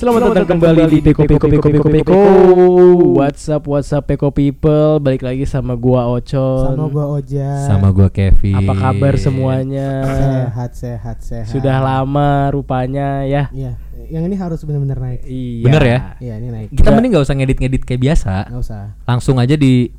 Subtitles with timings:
[0.00, 2.20] Selamat, datang kembali di Peko Peko Peko Peko Peko.
[3.20, 4.96] WhatsApp WhatsApp Peko People.
[4.96, 6.72] Balik lagi sama gua Ocon.
[6.72, 7.68] Sama gua Oja.
[7.68, 8.64] Sama gua Kevin.
[8.64, 10.00] Apa kabar semuanya?
[10.08, 11.52] Sehat, sehat, sehat.
[11.52, 13.52] Sudah lama rupanya ya.
[13.52, 13.76] Iya,
[14.08, 15.20] yang ini harus benar-benar naik.
[15.28, 15.64] Iya.
[15.68, 15.98] Bener ya?
[16.16, 16.68] Iya, ini naik.
[16.72, 18.34] Kita mending gak usah ngedit-ngedit kayak biasa.
[18.48, 18.82] Nggak usah.
[19.04, 19.92] Langsung aja di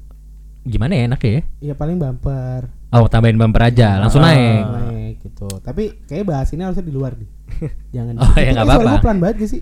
[0.66, 1.46] gimana ya enak ya?
[1.62, 2.74] Iya, paling bumper.
[2.90, 4.34] Oh, tambahin bumper aja, langsung Ah.
[4.34, 4.64] naik.
[4.66, 5.46] Naik gitu.
[5.62, 7.30] Tapi kayak bahas ini harusnya di luar nih.
[8.02, 8.18] Jangan.
[8.18, 9.04] Oh, ya Itu nggak kayak suara apa-apa.
[9.06, 9.62] pelan banget gak sih?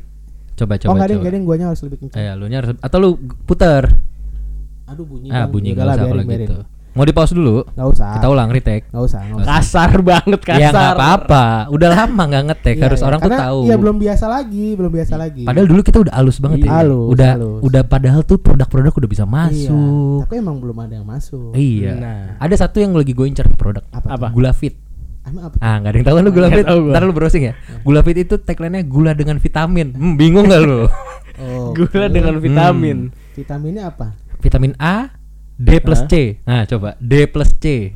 [0.59, 1.19] Coba coba oh, enggak coba.
[1.23, 2.19] enggak deng, guanya harus lebih kencang.
[2.19, 3.09] Eh, lu nya harus atau lu
[3.47, 3.83] puter.
[4.89, 5.29] Aduh, bunyi.
[5.31, 6.57] Ah, bunyi enggak usah kalau gitu.
[6.97, 7.61] Mau di pause dulu?
[7.77, 8.11] Nggak usah.
[8.17, 8.89] Kita ulang retake.
[8.89, 9.19] Nggak usah.
[9.45, 10.57] Kasar banget kasar.
[10.59, 11.45] Ya nggak apa-apa.
[11.69, 13.07] Udah lama nggak ngetek, Iya, harus iya.
[13.07, 13.59] orang tuh tahu.
[13.69, 15.43] Iya, belum biasa lagi, belum biasa lagi.
[15.45, 16.67] Padahal dulu kita udah halus banget Iya.
[16.67, 16.73] ya.
[16.81, 17.59] Halus, udah halus.
[17.61, 20.19] udah padahal tuh produk-produk udah bisa Iya, masuk.
[20.25, 21.53] tapi emang belum ada yang masuk.
[21.53, 21.93] Iya.
[21.93, 22.21] Nah.
[22.41, 23.85] Ada satu yang lagi gue incer nih produk.
[23.93, 24.07] Apa?
[24.17, 24.27] Apa?
[24.33, 24.73] Gula Fit.
[25.21, 25.55] Emang apa?
[25.59, 26.67] Ah, nggak ada yang tahu kan lu gula Nggak fit.
[26.89, 27.53] Ntar lu browsing ya.
[27.81, 29.87] Gula fit itu tagline-nya gula dengan vitamin.
[29.91, 30.85] Hmm, bingung gak lu?
[31.39, 32.11] Oh, Gula oke.
[32.11, 33.15] dengan vitamin.
[33.31, 34.11] Vitaminnya apa?
[34.37, 35.07] Vitamin A,
[35.55, 36.03] D plus?
[36.03, 36.35] C.
[36.43, 37.95] Nah, coba D plus C.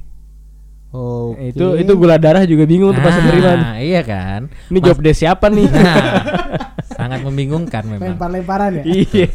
[0.88, 3.60] Oh, Itu itu gula darah juga bingung tuh pas penerimaan.
[3.60, 4.48] Nah, iya kan?
[4.70, 5.68] Ini Mas- job desk siapa nih?
[5.68, 5.96] Nah,
[6.96, 8.16] sangat membingungkan memang.
[8.16, 8.84] lempar-lemparan ya.
[8.86, 9.28] Iya.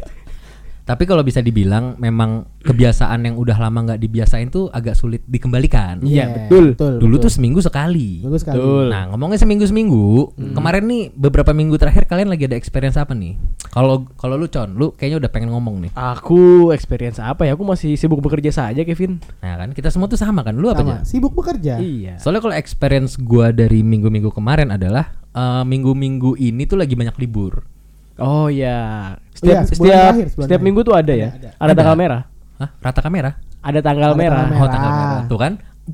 [0.89, 6.01] Tapi kalau bisa dibilang memang kebiasaan yang udah lama nggak dibiasain tuh agak sulit dikembalikan.
[6.01, 6.73] Iya, betul.
[6.97, 7.29] Dulu betul.
[7.29, 8.25] tuh seminggu sekali.
[8.25, 8.57] bagus sekali.
[8.57, 8.89] Betul.
[8.89, 13.37] Nah ngomongnya seminggu seminggu, kemarin nih beberapa minggu terakhir kalian lagi ada experience apa nih?
[13.69, 15.91] Kalau kalau lu con, lu kayaknya udah pengen ngomong nih.
[15.93, 17.53] Aku experience apa ya?
[17.53, 19.21] Aku masih sibuk bekerja saja, Kevin.
[19.45, 21.05] Nah kan kita semua tuh sama kan, lu apa Sama, aja?
[21.05, 21.77] sibuk bekerja.
[21.85, 22.17] Iya.
[22.17, 27.78] Soalnya kalau experience gua dari minggu-minggu kemarin adalah eh, minggu-minggu ini tuh lagi banyak libur.
[28.19, 29.15] Oh ya.
[29.39, 31.29] Iya, Setiap sebulan setiap terakhir, setiap minggu tuh ada, ya.
[31.31, 31.49] ada.
[31.55, 31.73] Ada, Ada.
[31.75, 32.23] tanggal merah.
[32.59, 32.69] Hah?
[32.83, 33.31] Rata kamera?
[33.59, 34.43] Ada tanggal Ada merah.
[34.45, 35.07] tanggal Oh tanggal Merah.
[35.15, 35.29] merah.
[35.31, 35.53] Tuh kan,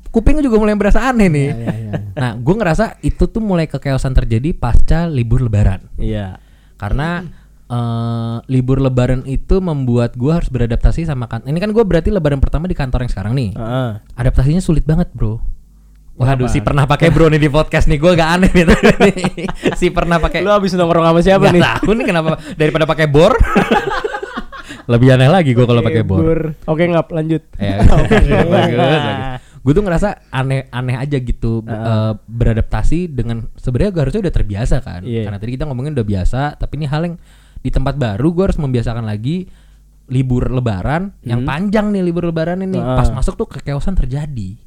[0.09, 1.49] kuping juga mulai berasa aneh nih.
[1.49, 1.93] Iya, iya, iya.
[2.17, 5.85] Nah, gue ngerasa itu tuh mulai kekeosan terjadi pasca libur lebaran.
[6.01, 6.41] Iya.
[6.81, 7.21] Karena
[7.65, 11.45] eh, libur lebaran itu membuat gua harus beradaptasi sama kan.
[11.45, 13.51] Ini kan gue berarti lebaran pertama di kantor yang sekarang nih.
[13.53, 13.91] Heeh.
[14.17, 15.41] Adaptasinya sulit banget, Bro.
[16.15, 18.67] Waduh, si pernah pakai bro nih di podcast nih, gue gak aneh nih.
[19.81, 20.47] si pernah pakai.
[20.47, 21.63] Lu habis nongkrong sama siapa Nggak nih?
[21.67, 23.35] tahu nih kenapa daripada pakai bor.
[24.93, 26.55] Lebih aneh lagi gue kalau pakai bor.
[26.71, 27.43] Oke, ngap lanjut.
[27.59, 29.03] Ya, bagus, bagus.
[29.65, 35.03] Gue tuh ngerasa aneh-aneh aja gitu eh, beradaptasi dengan sebenarnya gue harusnya udah terbiasa kan.
[35.03, 35.27] Iya.
[35.27, 37.17] Karena tadi kita ngomongin udah biasa, tapi ini hal yang
[37.59, 39.49] di tempat baru gue harus membiasakan lagi
[40.05, 42.77] libur lebaran yang panjang nih libur lebaran ini.
[42.77, 43.01] Ah.
[43.03, 44.63] Pas masuk tuh kekeosan terjadi.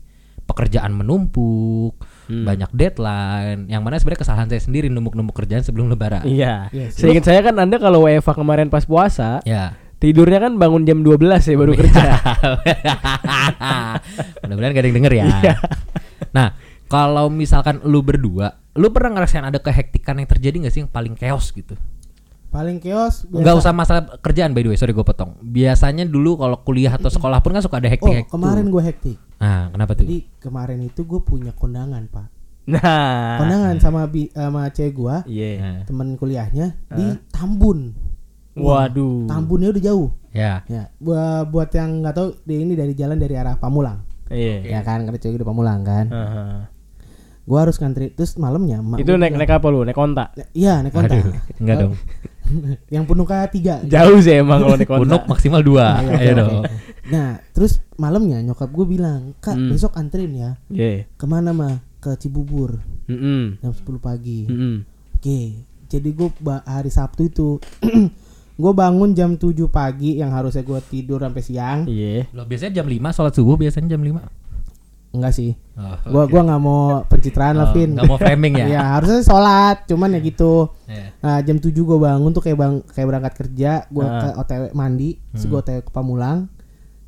[0.48, 6.24] Pekerjaan menumpuk, banyak deadline, yang mana sebenarnya kesalahan saya sendiri numpuk-numpuk kerjaan sebelum lebaran.
[6.24, 6.72] Iya.
[6.72, 6.96] Yes.
[6.96, 9.76] Seingat saya kan Anda kalau WFA kemarin pas puasa, Ya.
[9.98, 11.80] tidurnya kan bangun jam 12 ya baru Iya.
[11.84, 12.04] kerja.
[14.42, 15.26] Mudah-mudahan gak ada yang denger ya.
[15.28, 15.56] Iya.
[16.32, 16.48] nah,
[16.88, 21.14] kalau misalkan lu berdua, lu pernah ngerasain ada kehektikan yang terjadi gak sih yang paling
[21.14, 21.76] chaos gitu?
[22.48, 23.42] Paling chaos biasa.
[23.44, 25.36] Nggak usah masalah kerjaan by the way, sorry gue potong.
[25.38, 28.32] Biasanya dulu kalau kuliah atau sekolah pun kan suka ada Oh, hektik-hektik.
[28.32, 29.18] kemarin gue hektik.
[29.38, 30.04] Nah, kenapa tuh?
[30.06, 32.28] Jadi kemarin itu gue punya kondangan, Pak.
[32.68, 33.38] Nah.
[33.40, 35.50] Kondangan sama bi sama cewek gue, Iya.
[35.62, 37.96] Nah, teman kuliahnya di Tambun.
[38.58, 39.30] Waduh.
[39.30, 40.10] Tambunnya udah jauh.
[40.34, 40.66] ya.
[40.68, 44.04] Ya, buat buat yang nggak tahu, ini dari jalan dari arah Pamulang.
[44.28, 44.66] Iya.
[44.66, 46.06] Ya kan, karena cewek gue di Pamulang kan.
[46.12, 46.44] Aha.
[47.48, 48.84] Gue harus ngantri terus malamnya.
[49.00, 49.88] Itu naik naik apa lu?
[49.88, 50.36] Naik kontak.
[50.52, 51.24] Iya, naik kontak.
[51.24, 51.32] Aduh,
[51.64, 51.94] enggak dong.
[52.96, 53.80] yang penuh tiga.
[53.88, 55.08] Jauh sih emang kalau naik kontak.
[55.08, 56.04] Unuk maksimal dua.
[56.04, 56.62] Iya, Ayo oke, dong.
[57.08, 59.70] Nah, terus malamnya nyokap gue bilang, kak Hmm.
[59.70, 60.52] besok anterin ya.
[60.68, 61.08] Iya.
[61.14, 61.80] Ke mana mah?
[61.98, 63.58] Ke Cibubur Mm-mm.
[63.58, 64.46] jam 10 pagi.
[64.46, 64.84] Mm-mm.
[65.14, 65.40] Oke,
[65.86, 66.30] jadi gue
[66.64, 67.58] hari Sabtu itu
[68.58, 71.80] gue bangun jam 7 pagi yang harusnya gue tidur sampai siang.
[71.86, 72.28] Iya.
[72.32, 74.22] Lo biasanya jam 5 sholat subuh biasanya jam 5.
[75.10, 75.56] Enggak sih.
[75.74, 77.96] Oh, Gua gua nggak mau pencitraan lah, Oh, Vin.
[77.96, 78.66] nggak mau framing ya?
[78.70, 80.68] Iya, harusnya sholat, cuman ya gitu.
[80.86, 81.06] Iya.
[81.18, 84.20] Nah, jam 7 gue bangun tuh kayak bang kayak berangkat kerja, gue Ah.
[84.20, 85.50] ke OTW mandi, terus Hmm.
[85.50, 86.52] gue OTW ke Pamulang,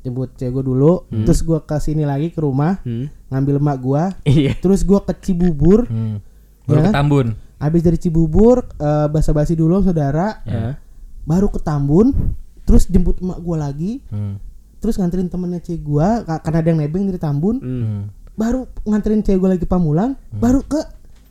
[0.00, 0.92] jemput cewek gue dulu,
[1.22, 3.12] terus gue ke sini lagi ke rumah, Hmm.
[3.28, 4.52] ngambil emak gue, Iya.
[4.56, 6.24] terus gue ke Cibubur, Hmm.
[6.64, 6.86] Ya Baru kan?
[6.86, 7.26] ke Tambun.
[7.56, 10.80] habis dari Cibubur eh, basa-basi dulu saudara, Ya.
[11.22, 12.16] baru ke Tambun,
[12.62, 14.40] terus jemput emak gue lagi, Hmm.
[14.78, 16.08] terus nganterin temennya cewek gue,
[16.38, 17.82] karena ada yang nebeng dari Tambun, Hmm.
[17.82, 18.02] Hmm.
[18.32, 20.80] baru nganterin cewek gue lagi Pamulang, baru ke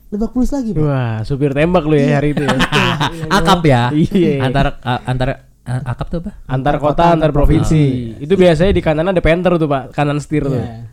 [0.10, 0.74] Lebak Bulus lagi.
[0.74, 0.81] Pak.
[0.81, 2.50] Wah, supir tembak lu ya hari itu ya.
[3.30, 3.94] akap ya.
[3.94, 4.42] Iya.
[4.42, 5.49] Antara antara
[5.86, 6.31] akap tuh apa?
[6.45, 7.83] antar kota, antar provinsi.
[8.18, 9.92] Itu biasanya di kanan ada penter tuh, Pak.
[9.92, 10.56] Kanan setir tuh.
[10.56, 10.89] Iya.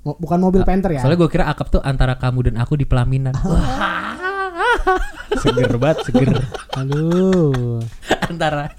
[0.00, 1.00] Mo- Bukan mobil Panther ya?
[1.00, 3.36] Soalnya gue kira akap tuh antara kamu dan aku di pelaminan.
[5.36, 6.28] Seger banget, seger.
[6.74, 7.80] Aduh.
[8.22, 8.70] antara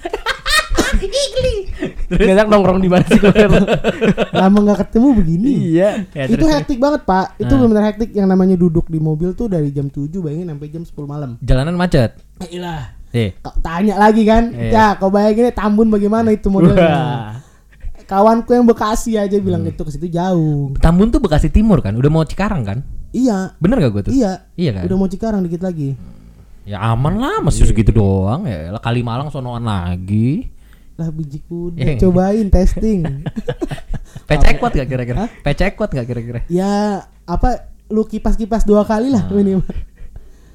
[2.10, 3.64] Terus enak nongkrong di mana sih kalian?
[4.34, 5.50] Lama nggak ketemu begini.
[5.72, 5.90] iya.
[6.12, 7.38] Ya, itu terus- hektik banget pak.
[7.38, 7.64] Itu Ah.
[7.64, 8.12] benar hektik.
[8.12, 11.32] Yang namanya duduk di mobil tuh dari jam 7 bayangin sampai jam 10 malam.
[11.40, 12.20] jalanan macet.
[12.44, 13.01] Iyalah.
[13.12, 14.72] Eh, Kau tanya lagi kan, Iya.
[14.72, 17.44] ya kau bayangin deh, Tambun bagaimana itu modelnya.
[18.04, 19.46] Kawanku yang Bekasi aja Hmm.
[19.46, 20.72] bilang itu ke situ jauh.
[20.78, 22.80] Tambun tuh Bekasi Timur kan, udah mau Cikarang kan?
[23.12, 24.14] Iya, Bener gak gue tuh?
[24.14, 24.48] iya.
[24.54, 24.84] Iya kan?
[24.88, 25.96] Udah mau Cikarang dikit lagi.
[26.64, 28.70] Ya aman lah, masih segitu doang ya.
[28.70, 30.48] Lah Kalimalang sonoan lagi.
[30.96, 31.96] Lah biji kuda, Iya.
[31.98, 33.04] cobain testing.
[34.28, 35.28] PC kuat gak kira-kira?
[35.42, 36.40] PC kuat gak kira-kira?
[36.48, 39.68] ya apa lu kipas-kipas dua kali lah minimal.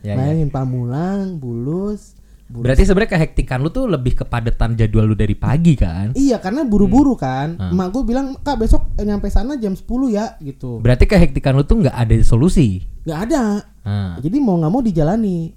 [0.00, 0.14] Ya, ya.
[0.14, 2.16] Bayangin Pamulang, Bulus.
[2.46, 2.62] Bulus.
[2.62, 6.14] Berarti sebenarnya kehektikan lu tuh lebih kepadatan jadwal lu dari pagi kan?
[6.14, 7.58] Iya karena buru-buru kan.
[7.58, 7.74] Hmm.
[7.74, 9.82] Emak gue bilang kak besok eh, nyampe sana jam 10
[10.14, 10.78] ya gitu.
[10.78, 12.86] Berarti kehektikan lu tuh nggak ada solusi.
[13.02, 13.66] Nggak ada.
[13.82, 15.50] Nah, Jadi mau nggak mau dijalani.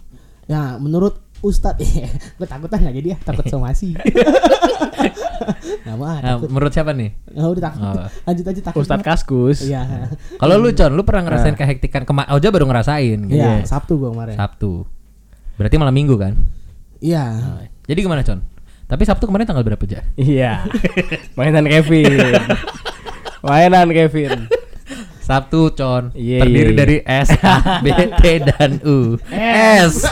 [0.49, 1.77] Ya menurut Ustadz,
[2.41, 3.93] gue takut ah nggak jadi ya takut somasi.
[3.93, 6.49] Nggak mau ah, nah, takut.
[6.49, 7.13] menurut siapa nih?
[7.37, 7.85] Nggak udah takut.
[7.85, 8.09] Oh.
[8.33, 8.81] Lanjut aja takut.
[8.81, 9.05] Ustadz.
[9.05, 9.61] Kaskus.
[9.61, 10.09] Iya.
[10.41, 12.33] Kalau lu Con, lu pernah ngerasain kehektikan kemarin?
[12.33, 13.37] Oja baru ngerasain gitu.
[13.37, 14.33] Iya Sabtu gue kemarin.
[14.33, 14.89] Sabtu.
[15.53, 16.33] Berarti malam Minggu kan?
[16.99, 17.23] Iya.
[17.31, 18.39] Nah, Jadi gimana Con?
[18.85, 20.01] Tapi Sabtu kemarin tanggal berapa aja?
[20.15, 20.65] Iya.
[21.33, 22.19] Mainan Kevin.
[23.45, 24.49] Mainan Kevin.
[25.21, 26.09] Sabtu Con.
[26.11, 26.77] Iya, Terdiri iya.
[26.77, 29.15] dari S, A, B, T dan U.
[29.31, 29.93] S.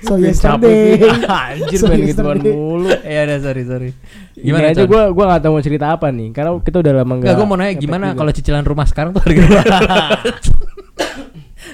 [0.00, 0.96] So Capek yesterday.
[0.96, 1.12] gue.
[1.28, 2.88] Anjir So main gituan mulu.
[3.04, 3.90] Ya udah sorry sorry.
[4.32, 4.88] Gimana Gimana aja Con?
[4.88, 7.36] gue gua gak tahu mau cerita apa nih karena kita udah lama Enggak, enggak.
[7.36, 9.44] gue mau nanya gimana kalau cicilan rumah sekarang tuh harga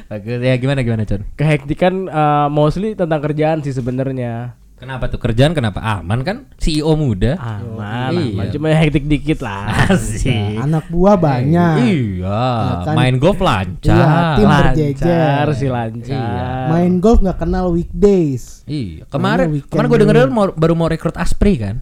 [0.06, 1.26] Bagus ya gimana gimana Con?
[1.34, 4.54] kehektikan uh, mostly tentang kerjaan sih sebenarnya.
[4.76, 6.36] Kenapa tuh kerjaan kenapa aman kan?
[6.60, 7.40] CEO muda.
[7.40, 8.36] Aman, Iya.
[8.36, 8.46] aman.
[8.52, 9.88] cuma hektik dikit lah.
[9.88, 10.60] Asik.
[10.60, 11.74] Anak buah banyak.
[11.80, 12.92] Iya, kan?
[12.92, 14.36] main golf Iya, lancar.
[14.36, 15.46] tim lancar berjejer.
[15.56, 16.12] sih lancar.
[16.12, 16.48] Iya.
[16.68, 18.68] Main golf nggak kenal weekdays.
[18.68, 20.16] Iya, kemarin kemarin gue denger
[20.52, 21.80] baru mau rekrut Aspri kan.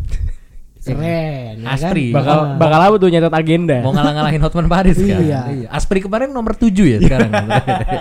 [0.87, 1.55] Keren.
[1.59, 1.75] ya kan?
[1.75, 2.07] Aspri.
[2.11, 2.55] Bakal Ah.
[2.55, 3.77] bakal apa tuh nyatet agenda?
[3.81, 5.19] Mau ngalah-ngalahin Hotman Paris kan.
[5.19, 5.41] Iya.
[5.69, 7.33] Aspri kemarin nomor 7 ya sekarang.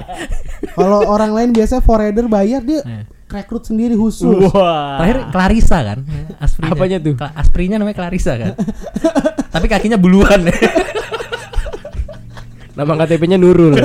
[0.77, 3.03] Kalau orang lain biasanya forwarder bayar dia Eh.
[3.25, 4.27] rekrut sendiri khusus.
[4.50, 5.00] Wah.
[5.00, 6.00] Terakhir Clarissa kan.
[6.38, 6.71] Asprinya.
[6.71, 7.13] Apanya tuh?
[7.13, 8.53] Kla- Asprinya namanya Clarissa kan.
[9.50, 10.44] Tapi kakinya buluan.
[12.74, 13.77] Nama KTP-nya Nurul.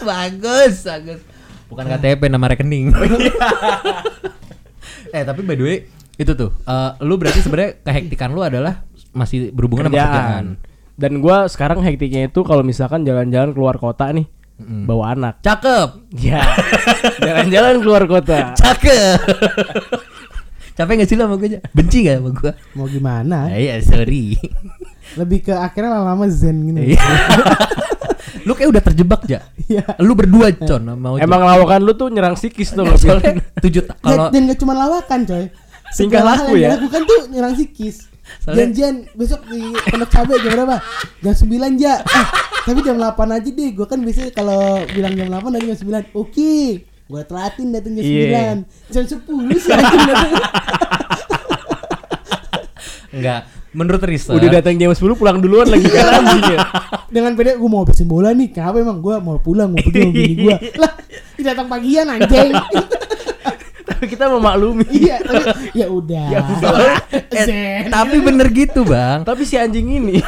[0.00, 1.20] bagus, bagus.
[1.68, 2.96] Bukan KTP nama rekening.
[5.10, 5.78] Eh tapi by the way
[6.14, 10.10] itu tuh, eh, lu berarti sebenarnya kehektikan lu adalah masih berhubungan sama kerjaan.
[10.10, 10.46] kerjaan.
[10.94, 14.26] Dan gua sekarang hektiknya itu kalau misalkan jalan-jalan keluar kota nih,
[14.58, 14.84] Mm.
[14.84, 15.38] bawa anak.
[15.38, 16.42] Cakep, Ya.
[17.22, 18.50] jalan-jalan keluar kota.
[18.52, 19.18] cakep.
[20.76, 21.58] Capek gak sih lu sama gue?
[21.70, 22.52] Benci gak sama gue?
[22.72, 23.50] Mau gimana?
[23.50, 24.38] Iya, sorry.
[25.14, 26.94] Lebih ke akhirnya lama-lama zen gini.
[28.38, 28.46] Iya.
[28.46, 29.40] lu kayak udah terjebak ja.
[29.66, 29.84] Iya.
[29.98, 31.22] Lu berdua con sama Oja.
[31.22, 33.44] Emang lawakan lu tuh nyerang psikis tuh nggak soalnya soalnya.
[33.58, 35.44] tujuh kalau Dan, gak cuma lawakan coy.
[35.88, 36.68] Hal laku yang ya?
[36.76, 37.96] dilakukan tuh nyerang psikis.
[38.38, 40.76] Soalnya- Janjian besok di Pondok Cabe jam berapa?
[41.18, 41.94] Jam 9 ja.
[41.98, 42.26] Eh,
[42.62, 43.70] tapi jam 8 aja deh.
[43.72, 46.12] Gua kan biasanya kalau bilang jam 8 dari jam 9.
[46.12, 46.84] Oke.
[47.04, 48.60] Gua telatin datang jam Iya.
[48.60, 48.92] 9.
[48.92, 49.24] Jam 10
[49.58, 50.30] sih datang.
[53.10, 53.40] enggak
[53.72, 56.58] menurut research Udah datang jam 10 pulang duluan lagi kan anjing ya.
[57.08, 58.48] Dengan pede gue mau habisin bola nih.
[58.52, 60.56] Kenapa emang gua mau pulang mau pergi sama bini gua.
[60.82, 60.92] Lah,
[61.36, 62.52] ini datang pagian anjing.
[63.88, 64.84] Tapi kita memaklumi.
[64.92, 65.16] iya,
[65.74, 66.26] ya udah.
[66.30, 66.72] Ya udah.
[67.08, 67.90] Eh, Zen.
[67.90, 70.20] tapi bener gitu bang Tapi si anjing ini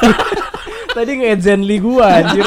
[0.90, 2.42] tadi nge Zenly gua anjir.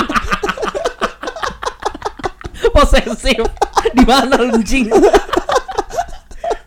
[2.74, 3.46] posesif
[3.94, 4.90] di mana lu anjing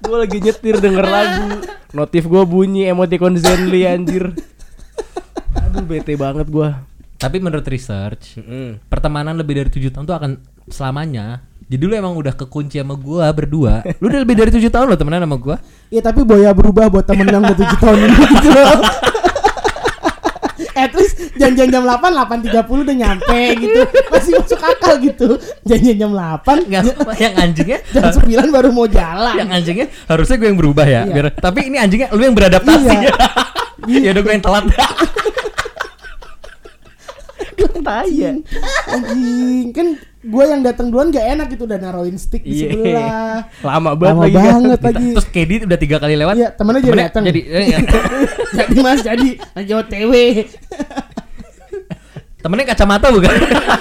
[0.07, 1.61] Gua lagi nyetir denger lagu.
[1.91, 4.31] Notif gua bunyi emoticon Zenly anjir.
[5.57, 6.87] Aduh bete banget gua.
[7.17, 8.37] tapi menurut research
[8.93, 10.31] pertemanan lebih dari tujuh tahun tuh akan
[10.69, 14.93] selamanya jadi lu emang udah kekunci sama gua berdua lu udah lebih dari tujuh tahun
[14.93, 15.57] lo temenan sama gua
[15.89, 18.69] Iya tapi Boya berubah buat temen yang udah 7 tahun ini gitu loh.
[20.87, 21.99] At least janjian jam 8,
[22.47, 22.55] 8.30
[22.87, 23.81] udah nyampe gitu.
[24.07, 25.29] Masih masuk akal gitu.
[25.67, 26.83] Janjian jam 8 nggak
[27.25, 29.35] yang anjingnya Jam 9 baru mau jalan.
[29.35, 31.13] Yang anjingnya harusnya gue yang berubah ya Iya.
[31.13, 32.87] biar tapi ini anjingnya lu yang beradaptasi.
[32.87, 33.13] Iya.
[34.07, 34.65] ya udah gue yang telat
[37.79, 38.31] Taya.
[38.87, 39.87] Anjing Kan
[40.21, 42.69] gue yang datang duluan gak enak gitu Udah naruhin stick di Iya.
[42.69, 44.45] sebelah Lama banget Lama lagi kan.
[44.51, 47.79] banget lagi terus Kedi udah tiga kali lewat Iya temennya jadi temennya datang jadi iya.
[48.59, 50.13] Jadi mas jadi Lagi OTW
[52.39, 53.33] temennya kacamata bukan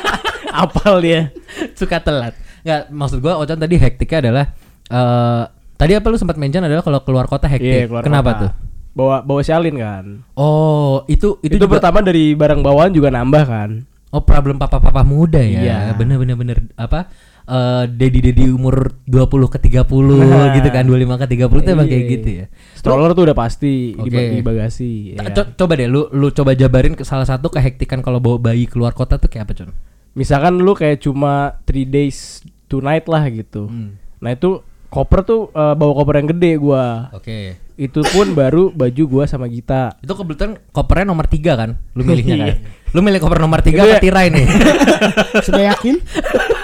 [0.55, 1.29] Apal dia.
[1.73, 4.45] suka telat nggak maksud gua Ocan tadi hektiknya adalah
[4.85, 5.43] eh
[5.75, 8.41] tadi apa lu sempat mention adalah kalau keluar kota hektik Iya, keluar kenapa kota.
[8.41, 8.51] tuh
[8.95, 10.23] Bawa bawa Shalin kan.
[10.33, 13.69] oh itu itu, Itu, juga pertama dari barang bawaan juga nambah kan.
[14.09, 15.77] oh problem papa-papa muda ya Iya.
[15.93, 17.11] bener bener bener apa
[17.45, 20.49] eh dedi dedi umur 20 ke 30 Nah.
[20.55, 21.91] gitu kan 25 ke 30 tuh emang Iya.
[21.91, 24.21] kayak gitu ya Stroller tuh udah pasti di, Oke.
[24.31, 24.91] di bagasi.
[25.13, 25.27] Ya.
[25.29, 28.93] co- coba deh lu lu coba jabarin ke salah satu kehektikan kalau bawa bayi keluar
[28.93, 29.75] kota tuh kayak apa Con?
[30.13, 33.67] misalkan lu kayak cuma three days two night lah gitu.
[33.67, 33.99] Hmm.
[34.17, 37.11] Nah itu koper tuh eh, bawa koper yang gede gua.
[37.11, 37.59] Oke.
[37.75, 39.99] Itu pun baru baju gua sama Gita.
[39.99, 41.75] Itu kebetulan kopernya nomor tiga kan?
[41.91, 42.47] Lu milihnya kan?
[42.47, 42.55] Iya.
[42.95, 44.47] Lu milih koper nomor tiga Itu apa tirai nih?
[45.45, 45.99] Sudah yakin?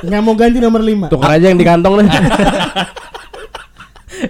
[0.07, 2.07] Nggak mau ganti nomor 5 Tukar aja yang di kantong deh.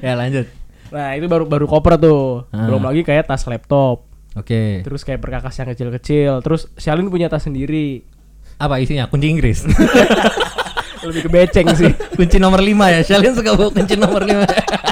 [0.06, 0.50] ya lanjut.
[0.90, 2.50] Nah itu baru baru koper tuh.
[2.50, 2.66] Ah.
[2.66, 4.10] Belum lagi kayak tas laptop.
[4.34, 4.82] Oke.
[4.82, 6.42] Terus kayak perkakas yang kecil-kecil.
[6.42, 8.02] Terus Shalin punya tas sendiri.
[8.58, 9.06] Apa isinya?
[9.06, 9.70] Kunci Inggris.
[11.06, 11.94] Lebih ke beceng sih.
[12.18, 13.02] kunci nomor 5 ya.
[13.06, 14.90] Kalian suka bawa kunci nomor 5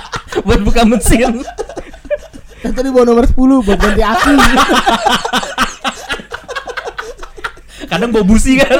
[0.49, 1.45] buat buka mesin.
[2.59, 4.33] Kan tadi bawa nomor 10 buat ganti aki
[7.87, 8.79] Kadang bawa busi kan.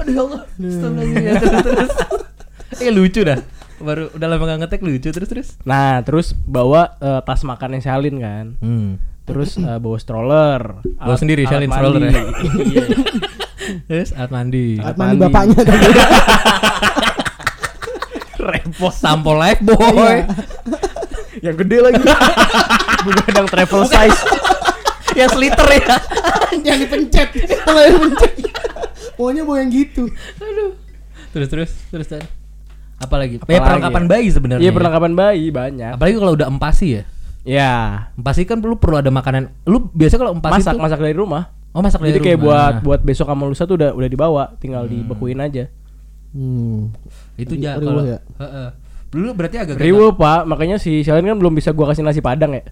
[0.00, 0.40] Aduh ya Allah.
[0.48, 1.36] Astagfirullahaladzim.
[1.36, 1.92] Terus, terus.
[2.80, 3.38] Eh lucu dah.
[3.80, 5.48] Baru udah lama gak ngetek lucu terus terus.
[5.62, 8.46] Nah terus bawa eh, tas makannya Shalin kan.
[8.58, 8.96] Hmm.
[9.24, 10.60] Terus eh, bawa stroller.
[10.80, 11.78] Bawa alat- sendiri alat Shalin mandi.
[11.78, 12.22] stroller ya?
[12.60, 12.84] Iya.
[13.86, 14.66] Terus alat mandi.
[14.76, 15.16] Alat mandi.
[15.16, 15.88] mandi bapaknya tadi
[18.50, 18.92] Repot.
[18.92, 19.78] Sampo life boy.
[19.78, 20.26] Iya.
[21.40, 22.02] Yang gede lagi.
[23.06, 24.20] Begadang travel size.
[25.14, 25.96] Yang sliter ya.
[26.66, 27.28] Yang dipencet
[27.62, 28.32] Kalau yang dipencet
[29.14, 30.10] Pokoknya bawa yang gitu
[30.42, 30.74] Aduh.
[31.30, 32.26] Terus terus terus terus.
[33.00, 33.38] Apalagi?
[33.38, 34.08] Apalagi ya perlengkapan ya?
[34.10, 34.62] bayi sebenarnya.
[34.66, 35.92] Iya perlengkapan bayi banyak.
[35.96, 37.02] Apalagi kalau udah empasi ya.
[37.46, 37.74] Ya.
[38.18, 39.54] Empasi kan lu perlu ada makanan.
[39.64, 41.54] Lu biasa kalau empasi Masak tuh masak dari rumah.
[41.70, 42.50] Oh, masak dari Jadi kayak rumah.
[42.50, 45.70] buat buat besok sama lusa tuh udah udah dibawa, tinggal dibekuin aja.
[46.30, 46.94] Hmm
[47.40, 48.18] itu ja kalau ya?
[48.38, 48.68] Heeh.
[49.10, 52.54] Dulu berarti agak Riwo pak, makanya si Shalin kan belum bisa gua kasih nasi padang
[52.54, 52.62] ya.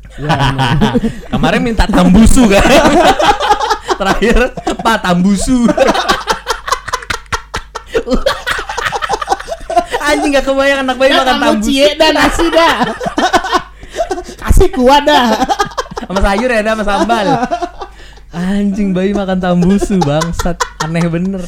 [1.35, 2.63] Kemarin minta tambusu kan.
[3.99, 5.67] Terakhir Pak tambusu.
[10.09, 12.81] Anjing gak kebayang anak bayi Ya makan kamu tambusu cie dah nasi dah
[14.41, 15.37] Kasih kuah dah
[16.09, 17.27] sama sayur ya, ada sama sambal.
[18.33, 21.45] Anjing bayi makan tambusu bangsat, aneh bener.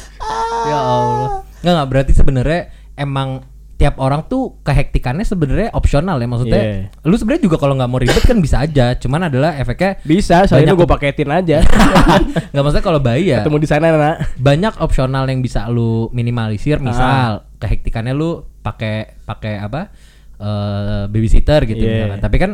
[0.69, 1.49] Ya Allah.
[1.61, 2.61] Nggak nggak berarti sebenarnya
[2.95, 6.61] emang tiap orang tuh kehektikannya sebenarnya opsional ya maksudnya.
[6.61, 6.77] Iya.
[7.01, 10.69] Lu sebenarnya juga kalau nggak mau ribet kan bisa aja, cuman adalah efeknya Bisa, Shalin
[10.69, 11.65] Banyak- gua paketin aja.
[12.53, 14.37] nggak maksudnya kalau bayi ya Ketemu di sana nak.
[14.37, 19.89] banyak opsional yang bisa lu minimalisir misal kehektikannya lu pakai pakai apa
[20.37, 22.21] eh babysitter gitu misalkan.
[22.21, 22.51] tapi kan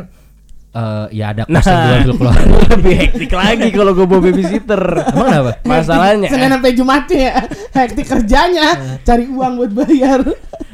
[0.77, 2.37] eh, ya ada Nah, kos yang juga lu keluar
[2.77, 4.81] lebih hektik lagi kalau gua bawa babysitter.
[5.09, 7.33] emang kenapa Masalahnya Senin sampai Jumatnya ya
[7.73, 8.67] Hektik kerjanya
[9.01, 10.21] Cari uang buat bayar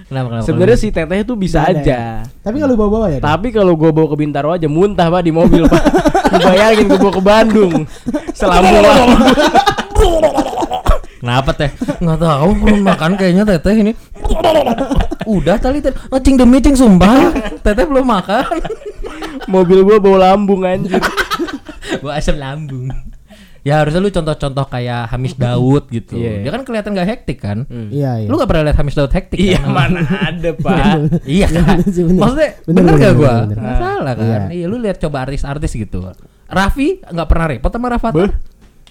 [0.03, 1.74] kenapa kenapa sebenarnya si teteh itu bisa Ada.
[1.74, 2.00] aja.
[2.45, 3.33] Tapi kalau bawa-bawa ya dah?
[3.33, 5.81] Tapi kalau gua bawa ke Bintaro aja muntah pak di mobil pak.
[6.45, 7.74] Bayangin gua bawa ke Bandung.
[8.38, 9.12] Selambung lambung.
[11.24, 13.92] Kenapa teh nggak tahu belum makan kayaknya teteh ini
[15.25, 18.44] udah tadi teh ngecing demi cing sumpah teteh belum makan
[19.46, 21.00] Mobil gua bawa lambung anjir.
[22.00, 22.92] gua asam lambung
[23.60, 26.44] ya harusnya lu contoh-contoh kayak Hamis Daud gitu Iya.
[26.44, 29.39] dia kan kelihatan gak hektik kan Iya iya Lu gak pernah lihat Hamis Daud hektik
[29.39, 29.72] Iya kan?
[29.72, 30.75] mana ada pak.
[31.24, 31.80] iya Iya, kan?
[31.80, 32.20] bener bener.
[32.20, 33.34] Maksudnya Bener, bener, bener, gak bener, gua?
[33.42, 33.58] bener.
[33.77, 34.25] Salah kan?
[34.25, 34.39] Iya.
[34.53, 34.65] Iya.
[34.65, 36.00] lu lihat coba artis-artis gitu.
[36.46, 38.30] Raffi nggak pernah repot sama Rafathar?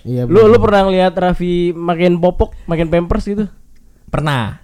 [0.03, 3.47] Iya Lu lu pernah ngeliat Raffi makin popok, makin pampers gitu?
[4.07, 4.59] Pernah.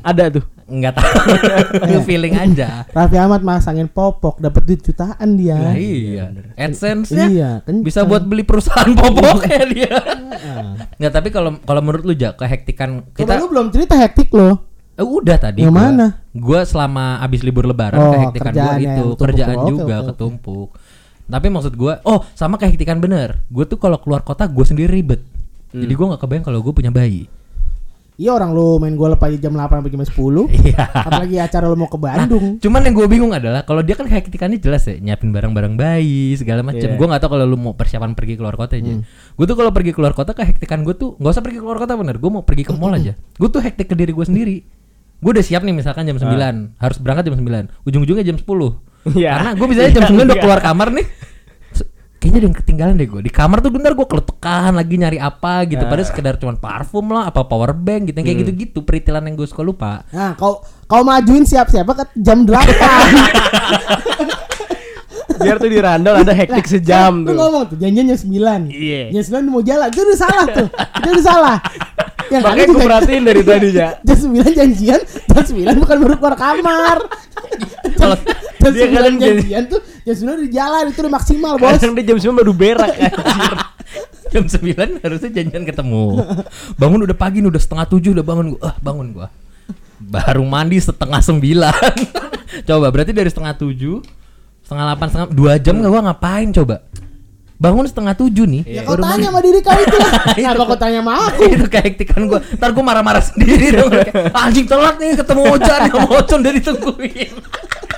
[0.00, 0.44] Ada tuh.
[0.64, 1.10] Nggak tahu.
[1.90, 2.86] Lu feeling aja.
[2.88, 6.30] Raffi Ahmad masangin popok dapat duit jutaan dia Nah, iya.
[6.54, 7.82] AdSense-nya Iya, kencang.
[7.82, 9.92] bisa buat beli perusahaan popoknya dia.
[10.32, 10.72] Ah.
[10.96, 14.70] Nggak, tapi kalau kalau menurut lu ja kehektikan Coba kita lu belum cerita hektik lo
[14.92, 15.64] Eh, udah tadi.
[15.64, 15.80] Yang gua.
[15.82, 16.06] mana?
[16.30, 19.56] Gua selama abis libur lebaran Oh, kehektikan gua itu kerjaan.
[19.58, 20.08] Oke, juga oke, oke.
[20.12, 20.68] ketumpuk.
[21.26, 23.42] Tapi maksud gua, oh sama kehektikan bener.
[23.48, 25.22] Gue tuh kalau keluar kota gue sendiri ribet.
[25.72, 25.82] Hmm.
[25.84, 27.30] Jadi gua nggak kebayang kalau gue punya bayi.
[28.20, 30.12] Iya orang lu main golf aja jam 8 sampai jam 10
[30.68, 30.84] Iya.
[30.84, 34.60] Apalagi acara lu mau ke Bandung Cuman yang gue bingung adalah kalau dia kan kehektikannya
[34.60, 36.92] jelas ya nyiapin barang-barang bayi segala macam.
[36.92, 37.00] Iya.
[37.00, 39.00] Gue nggak tahu kalau lu mau persiapan pergi keluar kota aja.
[39.00, 39.02] Hmm.
[39.08, 42.20] Gue tuh kalau pergi keluar kota kehektikan gue tuh nggak usah pergi keluar kota bener.
[42.20, 43.16] Gue mau pergi ke mall aja.
[43.40, 44.56] Gue tuh hektik ke diri gue sendiri.
[45.22, 48.44] Gue udah siap nih misalkan jam 9 harus berangkat jam 9 ujung-ujungnya jam 10
[49.02, 49.32] Iya.
[49.34, 50.42] karena gue bisa jam Iya, 9 udah iya.
[50.42, 51.06] keluar kamar nih.
[52.16, 55.66] Kayaknya ada yang ketinggalan deh gue di kamar tuh bentar gue keletekan lagi nyari apa
[55.66, 55.82] gitu.
[55.82, 58.22] Padahal sekedar cuman parfum lah apa power bank gitu.
[58.22, 60.06] Yang kayak gitu-gitu peritilan yang gue suka lupa.
[60.14, 62.62] Nah kau kau majuin siap-siap ke jam 8
[65.42, 67.34] Biar tuh di randol ada hektik sejam Lu tuh.
[67.34, 69.10] ngomong tuh janjian jam 9 Iya.
[69.10, 69.90] Jam 9 mau jalan.
[69.90, 70.68] Itu udah salah tuh.
[70.70, 71.56] Itu udah salah
[72.32, 73.88] Yang Makanya gue perhatiin dari tadi ya.
[74.08, 76.98] Jam 9 janjian Jam 9 bukan baru keluar kamar.
[78.00, 78.16] Kalau
[78.56, 81.76] Jam Dia 9 kadang janjian tuh Jam 9 di jalan Itu udah maksimal bos.
[81.76, 83.52] Kadang dia jam 9 baru berak anjir.
[84.32, 86.04] jam 9 harusnya janjian ketemu.
[86.80, 88.56] Bangun udah pagi nih udah setengah tujuh udah bangun.
[88.56, 89.28] Gua ah bangun gua.
[90.00, 91.94] Baru mandi setengah sembilan.
[92.64, 94.00] Coba berarti dari setengah tujuh
[94.62, 96.76] setengah delapan setengah dua jam nggak gua ngapain coba
[97.62, 98.62] bangun setengah tujuh nih.
[98.66, 99.98] Ya kau tanya sama diri kau itu.
[100.36, 101.52] Kenapa kau tanya sama aku?
[101.52, 106.08] itu kehektikan gue ntar gue marah-marah sendiri dong Kayak, anjing telat nih ketemu Ojan sama
[106.18, 107.34] Ocon udah ditungguin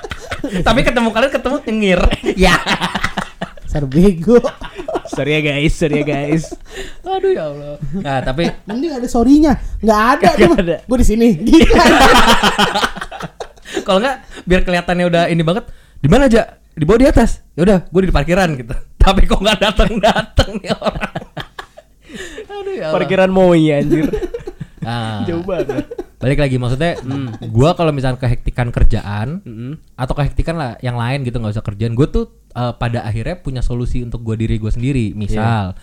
[0.66, 2.00] tapi ketemu kalian ketemu nyengir
[2.36, 2.56] ya
[3.64, 4.38] Dasar bego.
[5.10, 6.54] Sorry ya guys, sorry ya guys.
[7.02, 9.58] aduh ya Allah nah tapi Mending ada sorry-nya.
[9.82, 10.28] Nggak ada.
[10.38, 10.76] Nggak ada.
[10.86, 11.28] Gue di sini.
[11.42, 11.74] Gitu.
[13.82, 15.66] kalau nggak biar kelihatannya udah ini banget
[15.98, 18.74] di mana aja di bawah di atas ya udah gue di parkiran gitu
[19.04, 21.22] tapi kok nggak datang datang nih orang
[22.54, 22.88] aduh ya.
[22.90, 24.06] Parkiran Moi anjir.
[24.80, 25.84] Nah, Jauh banget.
[26.16, 26.96] balik lagi maksudnya
[27.46, 29.76] gua kalau misalnya kehektikan kerjaan Mm-mm.
[29.92, 33.60] atau kehektikan lah yang lain gitu nggak usah kerjaan gue tuh eh, pada akhirnya punya
[33.60, 35.76] solusi untuk gue diri gue sendiri misal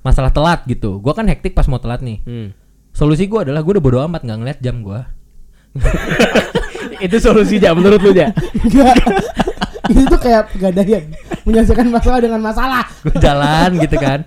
[0.00, 2.48] masalah telat gitu gue kan hektik pas mau telat nih Hmm.
[2.90, 5.00] solusi gue adalah gue udah bodo amat nggak ngeliat jam gue
[7.00, 8.30] Itu solusi aja menurut lu ya?
[9.88, 11.04] Itu tuh kayak pegadaian.
[11.48, 12.84] Menyelesaikan masalah dengan masalah.
[12.98, 14.20] gue jalan gitu kan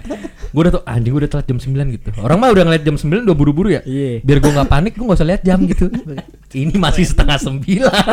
[0.52, 2.96] gue udah tuh anjing gue udah telat jam 9 gitu orang mah udah ngeliat jam
[3.00, 4.20] 9 udah buru-buru ya Iya.
[4.20, 5.88] biar gue nggak panik gue nggak usah lihat jam gitu
[6.60, 8.04] ini masih setengah sembilan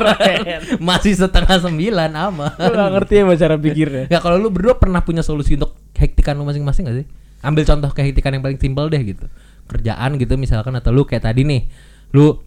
[0.89, 4.05] masih setengah sembilan ama Lu gak ngerti ya cara pikirnya.
[4.11, 7.07] Ya kalau lu berdua pernah punya solusi untuk kehektikan lu masing-masing gak sih?
[7.43, 9.27] Ambil contoh kehektikan yang paling simpel deh gitu.
[9.67, 11.67] Kerjaan gitu misalkan atau lu kayak tadi nih,
[12.15, 12.39] lu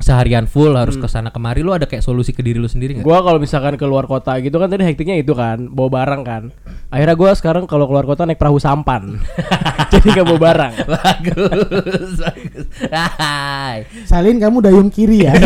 [0.00, 3.06] seharian full harus ke sana kemari, lu ada kayak solusi ke diri lu sendiri nggak?
[3.06, 6.42] Gua kalau misalkan keluar kota gitu kan tadi hektiknya itu kan, bawa barang kan.
[6.88, 9.20] Akhirnya gua sekarang kalau keluar kota naik perahu sampan.
[9.92, 10.74] Jadi gak bawa barang.
[10.88, 12.66] bagus, bagus.
[12.90, 13.84] Hai.
[14.08, 15.36] Salin kamu dayung kiri ya.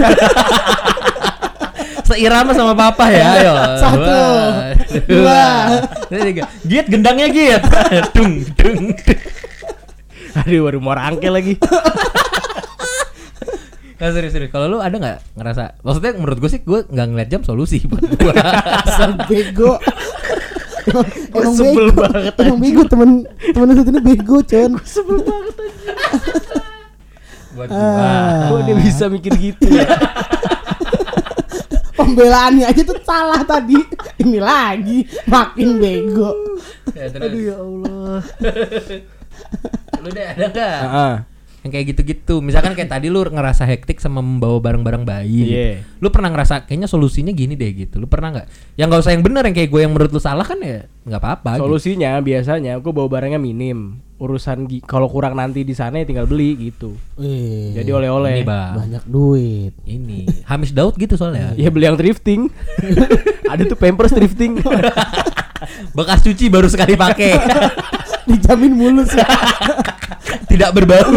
[2.05, 3.55] Seirama sama papa ya, ayo.
[3.81, 4.21] Satu,
[5.09, 5.45] dua.
[6.13, 6.45] tiga.
[6.69, 7.65] Giat gendangnya giat.
[8.15, 9.19] dung, dung, dung.
[10.45, 11.57] Aduh baru mau rangkel lagi.
[14.05, 14.51] Nah, serius, serius.
[14.51, 15.81] Kalau lu ada nggak ngerasa?
[15.81, 18.33] Maksudnya menurut gue sih gue nggak ngeliat jam solusi buat gue.
[18.85, 19.81] Dasar bego.
[20.85, 22.01] Emang, Gua emang sebel bego.
[22.05, 24.71] banget, Emang bego temen temen satu ini bego, Con.
[24.85, 25.55] Sebel banget
[27.55, 28.51] buat Ah.
[28.51, 29.87] Kok dia bisa mikir gitu ya?
[31.95, 33.79] Pembelaannya aja tuh salah tadi.
[34.19, 36.35] Ini lagi makin bego.
[36.93, 37.25] Ya, terus.
[37.25, 38.21] Aduh ya Allah.
[40.03, 40.79] Lu deh ada nggak?
[40.85, 41.15] Heeh.
[41.65, 42.35] Yang kayak gitu-gitu.
[42.45, 45.49] Misalkan kayak tadi lu ngerasa hektik sama membawa barang-barang bayi.
[45.49, 45.71] Iya.
[45.97, 47.97] Lu pernah ngerasa kayaknya solusinya gini deh gitu.
[47.97, 48.77] Lu pernah nggak?
[48.77, 51.21] Yang nggak usah yang benar yang kayak gue yang menurut lu salah kan ya nggak
[51.25, 51.51] apa-apa.
[51.57, 51.65] gitu.
[51.65, 54.05] Solusinya biasanya aku bawa barangnya minim.
[54.21, 56.95] Urusan kalau kurang nanti di sana ya tinggal beli gitu.
[57.17, 58.45] Wih, Jadi oleh-oleh.
[58.45, 59.73] Banyak duit.
[59.89, 61.57] Ini Hamis Daud gitu soalnya.
[61.57, 62.53] Ya beli yang thrifting.
[63.53, 64.61] Ada tuh Pampers thrifting.
[65.97, 67.41] Bekas cuci baru sekali pakai.
[68.29, 69.25] Dijamin mulus ya.
[70.51, 71.11] Tidak berbau.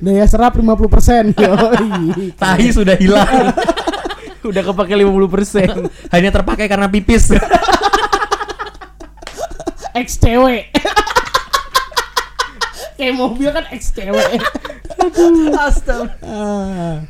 [0.00, 1.36] Daya serap 50%.
[1.36, 2.32] Yoi.
[2.34, 3.52] Tahi sudah hilang.
[4.48, 6.12] Udah kepake 50%.
[6.12, 7.32] Hanya terpakai karena pipis.
[10.00, 10.74] Ex cewek.
[12.94, 14.42] Kayak mobil kan ex cewek.
[15.54, 16.14] Astaga.
[16.22, 17.02] Ah.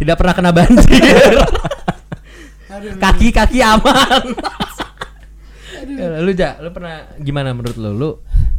[0.00, 1.36] Tidak pernah kena banjir.
[2.96, 4.24] Kaki-kaki aman.
[5.84, 7.92] Ya, lu ja, lu pernah gimana menurut lu?
[7.92, 8.10] Lu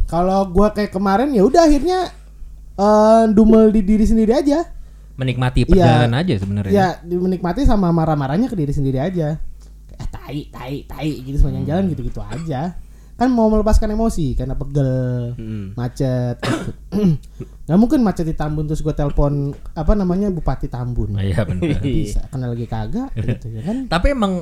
[0.06, 2.10] Kalau gua kayak kemarin ya udah akhirnya
[2.72, 4.62] eh dumel di diri sendiri aja.
[5.16, 5.70] menikmati Iya.
[5.72, 6.72] perjalanan aja sebenarnya.
[6.72, 9.40] Ya, menikmati sama marah-marahnya ke diri sendiri aja.
[9.90, 12.76] Eh, tai, tai, tai gitu sepanjang jalan gitu-gitu aja.
[13.16, 15.72] Kan mau melepaskan emosi karena pegel, Hmm.
[15.72, 16.36] macet.
[17.64, 21.16] Nggak mungkin macet di Tambun terus gue telepon apa namanya Bupati Tambun.
[21.16, 21.80] Iya benar.
[21.80, 23.88] Bisa, karena lagi kagak gitu ya kan.
[23.88, 24.32] Tapi emang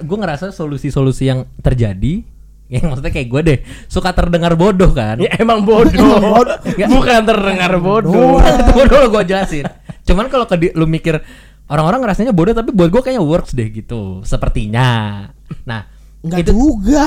[0.00, 2.24] gue ngerasa solusi-solusi yang terjadi
[2.72, 5.20] yang maksudnya kayak gue deh suka terdengar bodoh kan.
[5.20, 6.16] Ya emang bodoh.
[6.96, 8.40] Bukan terdengar bodoh.
[8.40, 9.68] itu bodoh lo gue jelasin.
[10.08, 11.20] Cuman kalau ke lu mikir
[11.68, 14.24] orang-orang ngerasanya bodoh tapi buat gue kayaknya works deh gitu.
[14.24, 15.28] Sepertinya.
[15.68, 15.84] Nah,
[16.22, 17.02] Enggak itu juga.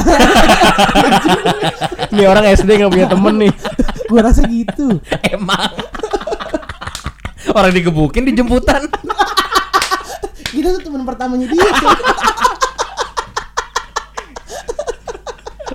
[2.13, 3.53] Ini orang SD nggak punya temen nih.
[4.05, 5.01] gue rasa gitu.
[5.33, 5.71] emang
[7.57, 8.85] orang digebukin di jemputan.
[10.51, 11.69] Kita tuh teman pertamanya dia.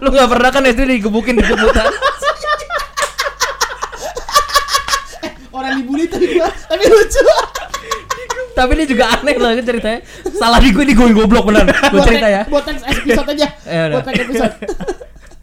[0.00, 1.86] Lu nggak pernah kan SD digebukin di jemputan?
[5.50, 7.22] Orang dibully tapi gua tapi lucu.
[8.50, 10.00] tapi ini juga aneh loh kan ceritanya.
[10.30, 11.64] Salah di gue di gue goblok benar.
[11.88, 12.42] Gue cerita ya.
[12.44, 13.46] Buat teks episode aja.
[13.64, 13.82] Ya.
[13.90, 14.54] Buat teks episode.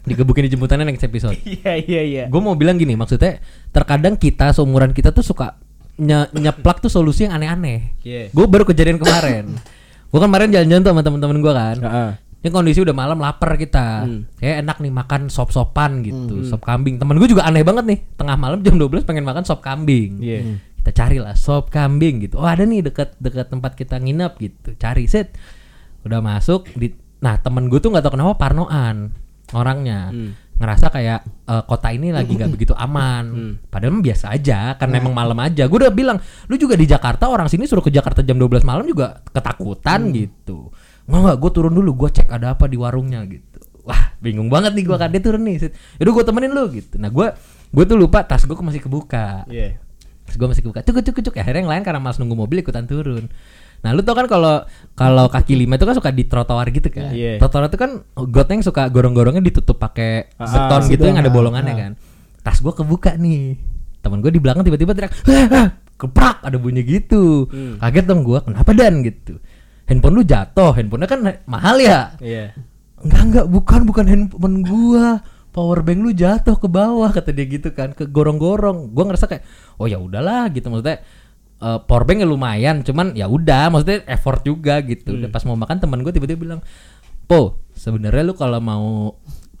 [0.04, 1.36] Digebukin di jemputannya next episode.
[1.38, 2.24] Iya iya iya.
[2.26, 5.58] gue mau bilang gini maksudnya terkadang kita seumuran kita tuh suka
[5.98, 8.30] nye- nyeplak tuh solusi yang aneh-aneh Iya.
[8.30, 9.58] gue baru kejadian kemarin
[10.08, 12.10] gue kan kemarin jalan-jalan tuh sama temen-temen gue kan Heeh.
[12.48, 14.24] Ini kondisi udah malam lapar kita Hmm.
[14.34, 18.34] kayak enak nih makan sop-sopan gitu sop kambing temen gue juga aneh banget nih tengah
[18.34, 20.56] malam jam 12 pengen makan sop kambing Iya.
[20.78, 24.68] kita cari lah sop kambing gitu oh ada nih dekat dekat tempat kita nginep gitu
[24.74, 25.36] cari set
[26.00, 29.12] udah masuk di nah temen gue tuh nggak tahu kenapa parnoan
[29.50, 30.32] orangnya Hmm.
[30.56, 33.24] ngerasa kayak eh, kota ini lagi nggak begitu aman.
[33.64, 35.64] Padahal mah biasa aja, karena emang malam aja.
[35.64, 38.82] Gue udah bilang, lu juga di Jakarta orang sini suruh ke Jakarta jam 12 malam
[38.82, 40.68] juga ketakutan gitu.
[41.08, 43.58] Nggak nggak, gue turun dulu, gue cek ada apa di warungnya gitu.
[43.88, 45.72] Wah, bingung banget nih gue kan dia turun nih.
[45.96, 47.00] Yaudah gue temenin lu gitu.
[47.00, 47.26] Nah gue
[47.72, 49.48] gue tuh lupa tas gue masih kebuka.
[49.48, 49.80] Iya.
[50.28, 51.34] Terus gue masih kebuka, cuk cuk cuk cuk.
[51.40, 53.32] Akhirnya yang lain karena malas nunggu mobil ikutan turun.
[53.80, 57.16] Nah lu tau kan kalau kalau kaki lima itu kan suka di trotoar gitu kan.
[57.16, 57.40] Iya.
[57.40, 61.32] Trotoar itu kan gotnya yang suka gorong-gorongnya ditutup pakai Ah, beton gitu doang, yang ada
[61.32, 61.92] ah, bolongannya kan.
[62.44, 63.56] Tas gue kebuka nih.
[64.04, 65.16] Temen gue di belakang tiba-tiba teriak,
[65.98, 67.48] keprak ada bunyi gitu.
[67.50, 67.80] Hmm.
[67.82, 69.40] Kaget dong gue, kenapa dan gitu.
[69.88, 72.12] Handphone lu jatuh, handphonenya kan mahal ya.
[72.20, 72.52] Iya.
[73.00, 75.24] Enggak enggak bukan bukan handphone gua.
[75.48, 78.92] Power bank lu jatuh ke bawah kata dia gitu kan, ke gorong-gorong.
[78.92, 79.42] Gua ngerasa kayak
[79.80, 81.00] oh ya udahlah gitu maksudnya
[81.58, 85.16] eh, power bank ya lumayan, cuman ya udah maksudnya effort juga gitu.
[85.18, 86.60] Udah pas mau makan teman gue tiba-tiba bilang,
[87.26, 89.16] "Po, sebenarnya lu kalau mau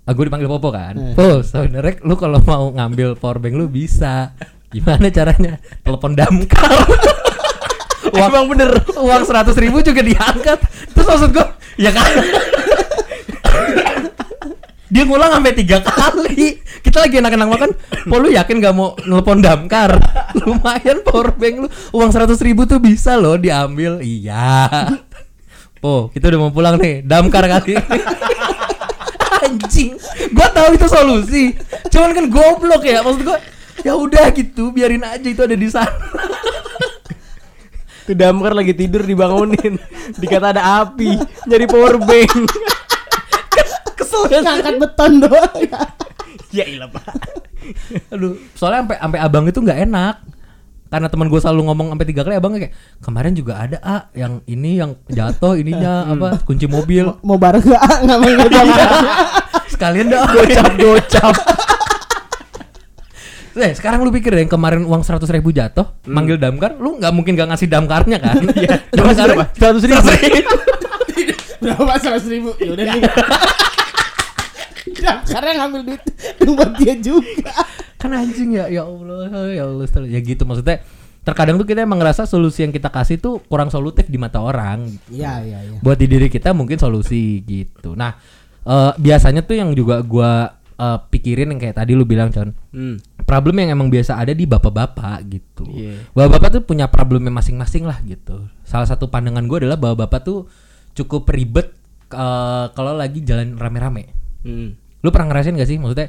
[0.08, 0.96] Ah, gue dipanggil Popo kan.
[1.12, 4.32] Po, sebenarnya lu kalau mau ngambil power bank lu bisa.
[4.72, 5.60] Gimana caranya?
[5.84, 6.72] Telepon damkar.
[8.06, 8.70] uang, Emang bener.
[8.94, 10.58] Uang seratus ribu juga diangkat.
[10.94, 11.46] Terus maksud gue
[11.78, 12.10] Ya kan?
[14.88, 16.58] Dia ngulang sampai tiga kali.
[16.82, 17.70] Kita lagi enak-enak makan.
[18.08, 19.94] Po lu yakin gak mau nelpon damkar?
[20.42, 21.68] Lumayan power bank lu.
[21.94, 24.02] Uang seratus ribu tuh bisa loh diambil.
[24.02, 24.66] Iya.
[25.78, 27.06] Po kita udah mau pulang nih.
[27.06, 27.78] Damkar kali
[29.46, 29.94] Anjing.
[30.34, 31.44] Gua tahu itu solusi.
[31.94, 33.38] Cuman kan goblok ya Maksud gua.
[33.86, 35.94] Ya udah gitu biarin aja itu ada di sana
[38.08, 39.76] Tuh damkar lagi tidur dibangunin.
[40.16, 42.32] Dikata ada api, nyari power bank.
[44.00, 45.60] kesel kan Ngangkat beton doang.
[46.48, 47.04] ya ilah, Pak.
[48.16, 50.16] Aduh, soalnya sampai sampai abang itu nggak enak.
[50.88, 52.72] Karena teman gue selalu ngomong sampai tiga kali abang kayak
[53.04, 58.08] kemarin juga ada ah yang ini yang jatuh ininya apa kunci mobil Mau bareng gak?
[58.08, 58.90] Nggak mau damkar.
[59.68, 61.34] sekalian dah Gocap gocap.
[63.58, 67.10] Eh, sekarang lu pikir deh yang kemarin uang seratus ribu jatuh, manggil damkar, lu nggak
[67.10, 68.38] mungkin gak ngasih damkarnya kan?
[68.54, 68.78] Iya.
[68.94, 69.50] Berapa?
[69.58, 69.98] Seratus ribu.
[71.62, 72.50] Berapa seratus ribu?
[72.62, 73.02] Ya udah nih.
[74.98, 76.02] Damkarnya ngambil duit
[76.46, 77.52] buat dia juga.
[77.98, 80.78] kan anjing ya, ya Allah, ya Allah, ya gitu maksudnya.
[81.26, 84.86] Terkadang tuh kita emang ngerasa solusi yang kita kasih tuh kurang solutif di mata orang.
[85.10, 85.78] Iya iya iya.
[85.82, 87.92] buat di diri kita mungkin solusi gitu.
[87.98, 88.16] Nah,
[88.64, 92.54] eh, biasanya tuh yang juga gua eh, pikirin yang kayak tadi lu bilang, Con.
[92.72, 92.96] Hmm.
[93.28, 95.68] Problem yang emang biasa ada di bapak-bapak gitu.
[95.68, 96.08] Iya.
[96.16, 98.48] Bapak-bapak tuh punya problemnya masing-masing lah gitu.
[98.64, 100.48] Salah satu pandangan gue adalah bapak-bapak tuh
[100.96, 101.74] cukup ribet
[102.14, 104.08] eh, kalau lagi jalan rame-rame.
[104.46, 104.78] Hmm.
[105.04, 105.76] Lu pernah ngerasain gak sih?
[105.76, 106.08] Maksudnya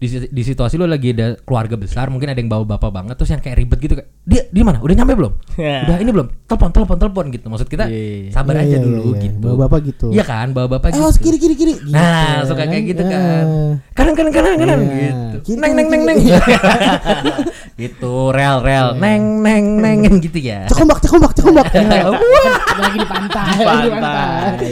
[0.00, 3.30] di, di situasi lu lagi ada keluarga besar, mungkin ada yang bawa bapak banget, terus
[3.30, 4.80] yang kayak ribet gitu kayak dia di mana?
[4.80, 5.32] Udah nyampe belum?
[5.60, 5.84] Ya.
[5.84, 6.26] Udah ini belum?
[6.48, 7.46] Telepon, telepon, telepon gitu.
[7.46, 8.32] Maksud kita Iya.
[8.32, 9.20] sabar Iya, aja iya, dulu iya.
[9.28, 9.36] gitu.
[9.44, 10.06] Bapak-bapak gitu.
[10.08, 11.04] Iya kan, bawa bapak gitu.
[11.04, 11.74] harus kiri kiri kiri.
[11.92, 13.10] Nah, Gitu, suka kayak gitu Ah.
[13.12, 13.44] kan.
[13.92, 14.88] Kanan kanan kanan kanan Iya.
[14.88, 15.36] gitu.
[15.44, 16.18] Kiri, neng neng neng neng.
[17.76, 18.88] gitu, rel rel.
[18.96, 20.64] Neng neng neng kan gitu ya.
[20.64, 21.66] Cekombak cekombak cekombak.
[21.76, 22.16] Wah,
[22.80, 23.52] Lagi di pantai.
[23.52, 24.68] Di pantai.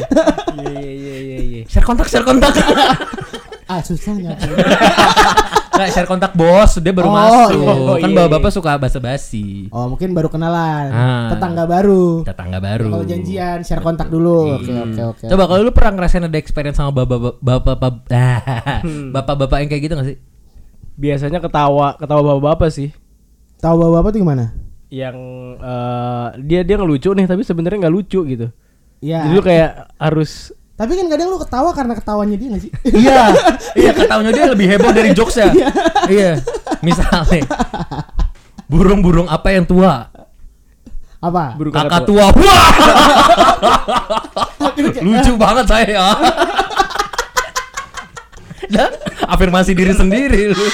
[0.57, 1.61] Iya iya iya iya iya.
[1.69, 2.57] share kontak share kontak.
[3.69, 4.49] Ah susah nyampe.
[5.79, 7.55] Nggak share kontak bos, dia baru Oh, masuk.
[7.55, 7.71] iya.
[7.71, 8.35] Oh, kan iya, bawa iya.
[8.35, 9.71] bapak suka basa-basi.
[9.71, 10.91] Oh mungkin baru kenalan.
[10.91, 11.31] Ah.
[11.31, 12.27] Tetangga baru.
[12.27, 12.91] Tetangga baru.
[12.91, 14.59] Kalau janjian share kontak dulu.
[14.59, 15.25] Oke oke oke.
[15.31, 17.95] Coba kalau lu pernah ngerasain ada experience sama bapak bapak bapak
[18.83, 19.15] Hmm.
[19.15, 20.19] bapak-bapak yang kayak gitu gak sih?
[20.99, 22.91] Biasanya ketawa, ketawa bapak-bapak sih.
[23.59, 24.45] Tahu bapak-bapak tuh gimana?
[24.91, 25.17] Yang
[25.63, 28.51] eh, dia dia ngelucu nih tapi sebenarnya nggak lucu gitu.
[28.99, 29.31] Iya.
[29.31, 32.71] Jadi lu kayak harus Tapi kan kadang lu ketawa karena ketawanya dia gak sih?
[33.03, 33.35] iya,
[33.75, 35.51] iya ketawanya dia lebih heboh dari jokesnya.
[36.07, 36.39] iya,
[36.87, 37.43] misalnya
[38.71, 40.07] burung-burung apa yang tua?
[41.19, 41.59] Apa?
[41.59, 42.31] burung Kakak tua.
[42.31, 42.67] Wah,
[45.03, 46.07] lucu banget saya.
[48.75, 48.95] Dan
[49.27, 50.67] afirmasi diri sendiri lu.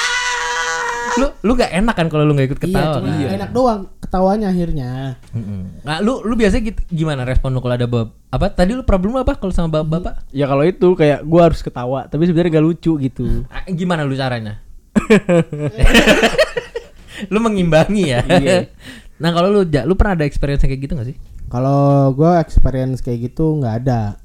[1.15, 3.31] Lu lu gak enak kan kalau lu gak ikut Iya, ketawa cuma kan?
[3.39, 4.91] enak doang ketawanya akhirnya.
[5.83, 8.51] Nah, lu lu biasanya gitu, gimana respon lu kalau ada bab apa?
[8.51, 10.27] Tadi lu problem lu apa kalau sama bab bapak?
[10.35, 13.47] Ya kalau itu kayak gua harus ketawa tapi sebenarnya nggak lucu gitu.
[13.47, 14.63] Ah, Gimana lu caranya?
[17.33, 18.21] lu mengimbangi ya.
[18.27, 18.71] Iya.
[19.23, 21.17] nah, kalau lu lu pernah ada experience kayak gitu gak sih?
[21.47, 24.19] Kalau gua experience kayak gitu nggak ada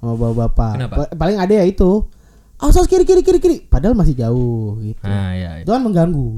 [0.00, 1.12] sama bapak-bapak.
[1.16, 2.04] Paling ada ya itu.
[2.56, 3.56] Asas kiri kiri kiri kiri.
[3.62, 5.02] Padahal masih jauh gitu.
[5.02, 5.50] Nah, ya.
[5.60, 6.28] Itu kan mengganggu.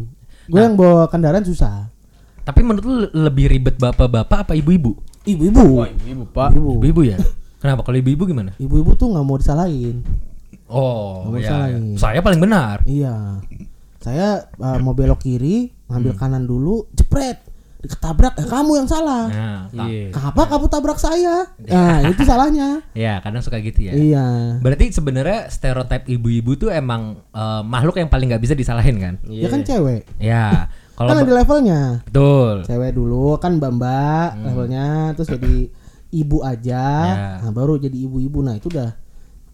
[0.47, 1.91] Gue yang bawa kendaraan susah.
[2.41, 4.95] Tapi menurut lu lebih ribet bapak-bapak apa ibu-ibu?
[5.25, 5.83] Ibu-ibu.
[5.83, 6.55] Ibu pak.
[6.55, 6.71] Ibu.
[6.79, 7.19] Ibu-ibu ya.
[7.59, 8.55] Kenapa kalau ibu-ibu gimana?
[8.57, 10.07] Ibu-ibu tuh nggak mau disalahin.
[10.67, 11.83] Oh, Nggak mau ya, disalahin.
[11.83, 11.99] ya.
[11.99, 12.77] Saya paling benar.
[12.87, 13.15] Iya.
[13.99, 16.21] Saya uh, mau belok kiri, ngambil Hmm.
[16.21, 17.43] kanan dulu, jepret.
[17.89, 20.11] Ketabrak eh, kamu yang salah Nah, Iya.
[20.11, 22.69] kenapa kamu tabrak saya nah itu salahnya
[22.99, 23.93] ya kadang suka gitu ya.
[23.93, 24.27] iya
[24.59, 29.15] Berarti sebenarnya stereotip ibu-ibu tuh emang eh, makhluk yang paling nggak bisa disalahin kan?
[29.23, 32.63] dia kan cewek Ya, kalau kan ada levelnya betul.
[32.63, 35.69] cewek dulu kan mbak mbak levelnya terus jadi
[36.09, 37.13] ibu aja Hmm.
[37.13, 37.31] Ya.
[37.41, 38.95] nah baru jadi ibu-ibu nah itu udah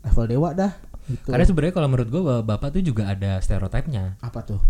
[0.03, 0.73] level dewa dah
[1.05, 4.15] gitu Karena sebenarnya kalau menurut gua bapak tuh juga ada stereotipnya.
[4.19, 4.61] apa tuh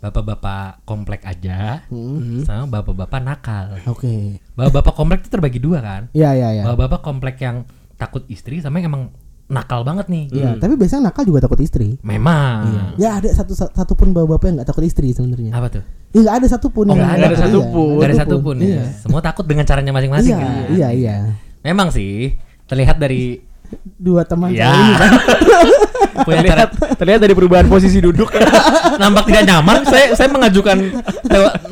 [0.00, 2.40] Bapak-bapak komplek aja Hmm.
[2.42, 3.66] sama bapak-bapak nakal.
[3.84, 6.02] oke Bapak-bapak komplek tuh terbagi dua kan?
[6.10, 9.04] iya iya iya Bapak-bapak komplek yang takut istri sama yang emang
[9.50, 10.30] nakal banget nih.
[10.30, 11.98] Iya, tapi biasanya nakal juga takut istri.
[12.00, 12.94] Memang.
[12.96, 15.50] Ya ada satu satu pun bapak-bapak yang nggak takut istri sebenarnya.
[15.50, 15.82] Apa tuh?
[16.14, 17.40] Ya nggak ada satupun Oh, yang nggak ada iya.
[17.44, 17.98] satupun.
[17.98, 18.64] Gak ada satupun ya.
[18.64, 18.84] Iya.
[18.94, 20.32] Semua takut dengan caranya masing-masing.
[20.32, 20.66] Iya, kan?
[20.70, 21.16] iya, iya.
[21.60, 23.42] Memang sih terlihat dari
[23.98, 25.10] Dua teman ya saya ini kan.
[26.24, 28.44] punya cara Terlihat, terlihat dari perubahan posisi duduk ya.
[29.02, 29.84] nampak tidak nyaman.
[29.86, 30.76] Saya saya mengajukan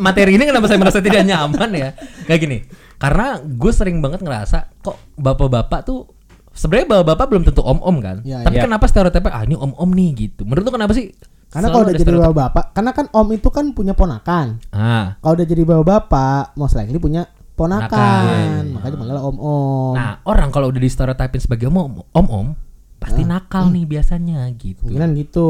[0.01, 1.89] materi ini kenapa saya merasa tidak nyaman ya?
[2.25, 2.59] Kayak gini.
[2.99, 6.11] Karena gue sering banget ngerasa kok bapak-bapak tuh
[6.51, 8.17] sebenarnya bapak-bapak belum tentu om-om kan.
[8.27, 8.65] Iya, Tapi iya.
[8.67, 10.43] kenapa stereotipnya ah ini om-om nih gitu.
[10.43, 11.15] Menurut lu kenapa sih?
[11.49, 14.61] Karena kalau udah jadi bapak-bapak, karena kan om itu kan punya ponakan.
[14.69, 15.17] Ah.
[15.25, 17.25] Kalau udah jadi bapak-bapak, most likely punya
[17.57, 17.91] Ponakan.
[17.91, 18.63] ponakan.
[18.79, 19.95] Makanya dipanggil om-om.
[19.99, 22.55] Nah, orang kalau udah di stereotipin sebagai om om-om
[22.99, 24.85] pasti nakal nih biasanya gitu.
[24.85, 25.49] Kemungkinan gitu.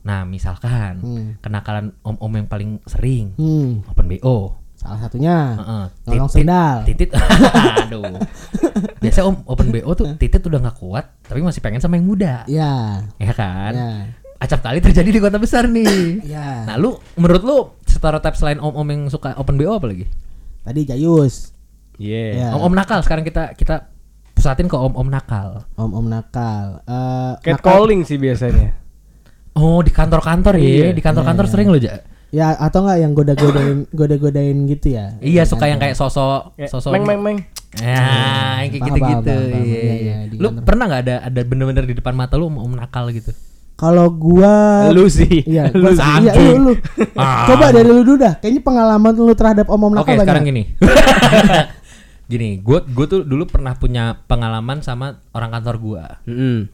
[0.00, 1.26] Nah, misalkan Hmm.
[1.38, 4.56] kenakalan om-om yang paling sering Hmm, open BO.
[4.74, 5.36] salah satunya.
[5.54, 5.84] Heeh.
[6.08, 6.76] Nolong Titit- sendal.
[6.84, 7.10] Titit.
[7.84, 8.16] Aduh.
[8.96, 12.48] Biasa om open BO tuh titit udah nggak kuat tapi masih pengen sama yang muda.
[12.48, 13.04] Iya.
[13.14, 13.72] Ya kan?
[13.72, 13.90] Iya.
[14.40, 16.24] Acap kali terjadi di kota besar nih.
[16.24, 16.64] Iya.
[16.64, 20.08] Nah, lu menurut lu stereotip selain om-om yang suka open BO apa lagi?
[20.62, 21.52] Tadi Jayus,
[22.00, 22.24] Iya.
[22.32, 22.48] Iya.
[22.56, 23.89] Om-om nakal sekarang kita kita
[24.40, 25.68] pusatin ke om-om nakal.
[25.76, 26.80] om-om nakal.
[26.82, 26.96] Eh
[27.36, 28.72] nakal- Catcalling sih biasanya.
[29.52, 30.64] Oh, di kantor-kantor ya.
[30.64, 30.88] Iya.
[30.90, 32.00] Di kantor-kantor sering lo, Ja.
[32.30, 35.18] Ya atau enggak yang goda-godain goda-godain gitu ya.
[35.20, 37.38] Iya, suka yang kayak sosok Kayak, sosok meng meng meng.
[37.76, 38.06] Ya,
[38.64, 39.34] kayak gitu-gitu.
[39.34, 39.94] Iya, Iya, iya.
[39.98, 40.62] iya, Lu kantor.
[40.64, 43.34] pernah nggak ada ada bener-bener di depan mata lu om, om nakal gitu?
[43.74, 45.42] Kalau gua Lu sih.
[45.42, 46.04] Iya, lu sih.
[46.22, 46.72] iya, lu, lu.
[47.16, 47.50] Ah.
[47.50, 48.38] Coba dari lu dulu dah.
[48.38, 50.54] Kayaknya pengalaman lu terhadap om-om Oke, nakal sekarang banyak.
[50.54, 50.62] gini.
[52.30, 56.04] gini, gue gue tuh dulu pernah punya pengalaman sama orang kantor gua.
[56.24, 56.70] Mm-mm.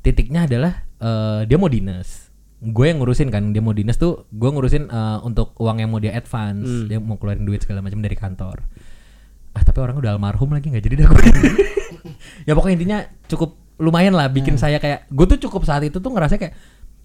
[0.00, 2.30] Titiknya adalah eh, dia mau dinas.
[2.60, 5.98] Gue yang ngurusin kan, dia mau dinas tuh gue ngurusin eh, untuk uang yang mau
[5.98, 6.86] dia advance, Hmm.
[6.86, 8.62] dia mau keluarin duit segala macam dari kantor.
[9.50, 11.24] Ah, tapi orang udah almarhum lagi nggak jadi dah gue.
[12.48, 14.62] ya pokoknya intinya cukup lumayan lah bikin Hmm.
[14.62, 16.54] saya kayak gue tuh cukup saat itu tuh ngerasa kayak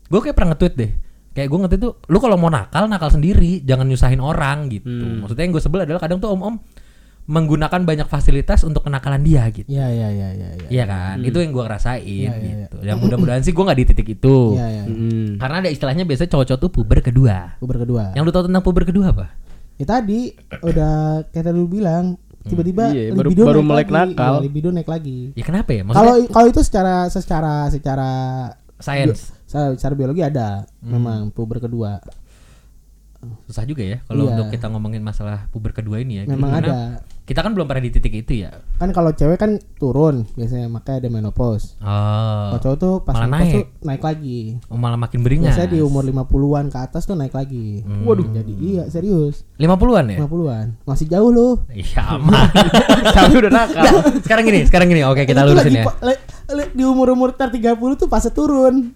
[0.05, 0.91] gue kayak pernah nge-tweet deh.
[1.33, 4.87] Kayak gue nge-tweet tuh lu kalau mau nakal nakal sendiri, jangan nyusahin orang gitu.
[4.87, 5.25] Hmm.
[5.25, 6.59] Maksudnya yang gue sebel adalah kadang tuh om-om
[7.25, 9.65] menggunakan banyak fasilitas untuk kenakalan dia gitu.
[9.65, 10.67] Iya, iya, iya, iya, iya.
[10.67, 12.77] Iya kan, itu yang gue ngerasain Iya, iya, gitu.
[12.79, 14.37] Yang mudah-mudahan sih gue nggak di titik itu.
[14.53, 14.83] Iya, iya.
[14.85, 15.25] Mm-mm.
[15.35, 17.57] Karena ada istilahnya biasanya cowok-cowok tuh puber kedua.
[17.57, 18.13] Puber kedua.
[18.13, 19.25] Yang lu tahu tentang puber kedua apa?
[19.75, 20.95] Ya tadi udah
[21.29, 24.13] kayak tadi lu bilang tiba-tiba Iya, baru- libido baru naik melek lagi.
[24.13, 24.33] nakal.
[24.33, 25.17] Iya, libido naik lagi.
[25.33, 25.81] Ya kenapa ya?
[25.81, 28.09] Kalau Maksudnya kalau itu secara secara secara
[28.77, 30.91] science secara, secara biologi ada Hmm.
[30.91, 32.05] memang puber kedua.
[33.45, 34.31] Susah juga ya kalau Iya.
[34.37, 36.23] untuk kita ngomongin masalah puber kedua ini ya.
[36.25, 36.75] Memang Karena ada.
[37.25, 38.53] Kita kan belum pernah di titik itu ya.
[38.77, 41.73] Kan kalau cewek kan turun biasanya makanya ada menopause.
[41.81, 42.53] Oh.
[42.53, 43.49] Kalau cowok tuh pas malah naik.
[43.49, 44.39] tuh naik lagi.
[44.69, 45.57] Oh, malah makin beringas.
[45.57, 47.81] Biasanya di umur 50-an ke atas tuh naik lagi.
[47.81, 48.05] Hmm.
[48.05, 49.41] Waduh, jadi iya serius.
[49.57, 50.17] 50-an ya?
[50.21, 50.67] 50-an.
[50.85, 51.65] Masih jauh loh.
[51.73, 52.45] Iya aman.
[53.17, 53.81] Tapi udah nakal.
[53.81, 55.01] Nggak, sekarang gini, sekarang gini.
[55.01, 55.85] Oke, kita Itu lurusin ya.
[56.77, 58.93] di umur-umur tar 30 tuh fase turun.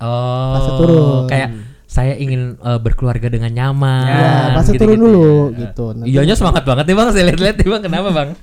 [0.00, 0.52] Oh.
[0.56, 1.28] Fase turun.
[1.28, 1.48] Kayak
[1.90, 4.06] saya ingin eh, berkeluarga dengan nyaman.
[4.06, 5.58] Ya, fase gitu-gitu turun dulu ya.
[5.66, 5.84] gitu.
[6.06, 8.28] Iyonya semangat banget nih bang, saya lihat-lihat nih bang, kenapa bang?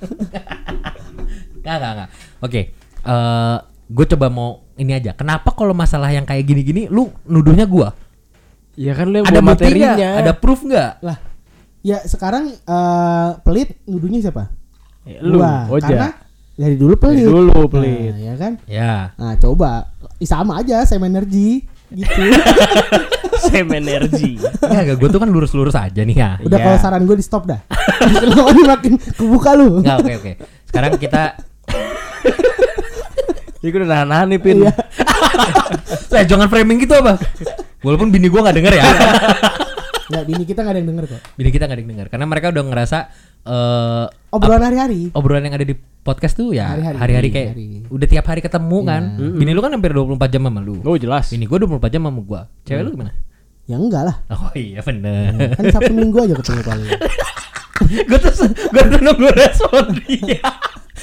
[1.64, 2.08] Nggak, nggak, nggak.
[2.44, 2.60] Oke,
[3.88, 5.12] gue coba mau ini aja.
[5.12, 7.92] Kenapa kalau masalah yang kayak gini-gini, lu nuduhnya gua?
[8.78, 9.92] Ya kan lu yang Ada materinya.
[10.22, 10.92] Ada proof nggak?
[11.04, 11.18] Lah,
[11.84, 14.48] ya sekarang eh, pelit nuduhnya siapa?
[15.04, 15.68] Ya, lu, Gua.
[15.72, 15.88] Oja.
[15.88, 16.08] Karena
[16.56, 17.24] dari dulu Dari pelit.
[17.28, 18.12] dulu pelit.
[18.16, 18.52] Nah, ya kan?
[18.64, 18.94] Ya.
[19.18, 19.92] Nah, coba
[20.24, 22.20] sama aja same energy gitu.
[23.48, 24.34] Same energy.
[24.60, 26.30] Enggak, enggak, gue tuh kan lurus-lurus aja nih ya.
[26.40, 26.64] Udah Iya.
[26.66, 27.60] kalau saran gue di stop dah.
[28.52, 29.80] Ini makin kebuka lu?
[29.80, 30.32] Enggak, oke oke.
[30.64, 31.22] Sekarang kita
[33.58, 34.56] Ya gue udah nahan-nahan nih Pin.
[34.62, 34.72] Iya.
[36.08, 37.18] saya jangan framing gitu apa?
[37.78, 38.84] Walaupun bini gua nggak denger ya.
[40.08, 41.20] Nggak, bini kita nggak ada yang denger kok.
[41.36, 42.98] bini kita nggak ada yang denger karena mereka udah ngerasa
[43.48, 45.08] eh Obrolan hari-hari.
[45.16, 47.32] obrolan yang ada di podcast tuh ya Hari-hari.
[47.32, 47.68] kayak Hari.
[47.88, 49.02] udah tiap hari ketemu kan.
[49.16, 49.32] Iya.
[49.34, 50.84] Bini lu kan hampir 24 jam sama lu.
[50.84, 51.32] Oh jelas.
[51.32, 52.40] Bini gua 24 jam sama gua.
[52.62, 53.12] Cewek lu gimana?
[53.64, 54.16] Ya enggak lah.
[54.28, 55.32] Oh iya bener.
[55.52, 56.88] Kan Sabtu Minggu aja ketemu paling.
[58.08, 60.44] gue tuh gue tuh nunggu respon dia.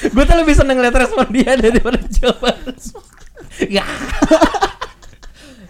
[0.05, 2.77] gue tuh lebih seneng lihat respon dia daripada jawaban.
[3.65, 3.85] ya.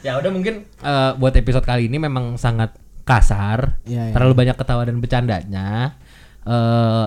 [0.01, 2.73] ya udah mungkin eh, buat episode kali ini memang sangat
[3.05, 4.13] kasar, Iya, iya.
[4.17, 5.93] terlalu banyak ketawa dan bercandanya.
[6.45, 7.05] Eh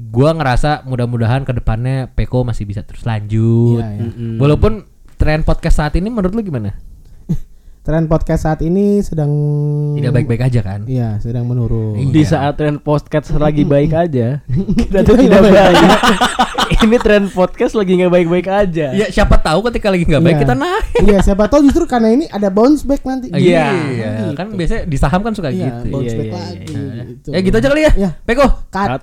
[0.00, 3.84] gua ngerasa mudah-mudahan ke depannya Peko masih bisa terus lanjut.
[3.84, 4.38] Iya, iya.
[4.40, 4.88] Walaupun
[5.20, 6.72] tren podcast saat ini menurut lu gimana?
[7.90, 9.26] Tren podcast saat ini sedang
[9.98, 10.86] Tidak baik-baik aja kan?
[10.86, 11.98] Iya, sedang menurun.
[12.14, 14.38] Di saat tren podcast lagi baik aja,
[14.78, 15.74] kita tuh tidak baik.
[16.80, 18.94] Ini tren podcast lagi nggak baik-baik aja.
[18.94, 20.42] Ya siapa tahu ketika lagi nggak baik Iya.
[20.46, 20.84] kita naik.
[21.02, 23.26] Iya, siapa tahu justru karena ini ada bounce back nanti.
[23.26, 24.38] Iya, Gitu.
[24.38, 25.90] kan biasanya di saham kan suka Iya, gitu.
[25.90, 26.70] bounce Iya, back iya, lagi.
[26.70, 27.28] Nah, gitu.
[27.34, 27.92] Ya gitu aja kali ya.
[27.98, 28.10] Ya.
[28.22, 28.46] Peko.
[28.70, 28.86] Cut.
[28.86, 29.02] Cut.